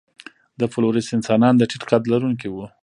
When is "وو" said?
2.51-2.65